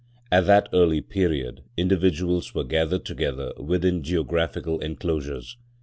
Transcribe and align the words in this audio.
At 0.31 0.47
that 0.47 0.67
early 0.73 0.99
period, 1.01 1.61
individuals 1.77 2.55
were 2.55 2.63
gathered 2.63 3.05
together 3.05 3.53
within 3.59 4.01
geographical 4.01 4.79
enclosures. 4.79 5.57